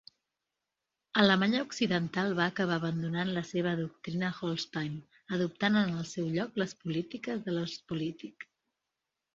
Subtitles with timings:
[1.23, 4.99] Alemanya Occidental va acabar abandonant la seva doctrina Hallstein,
[5.39, 8.53] adoptant en el seu lloc les polítiques de la Ostpolitik.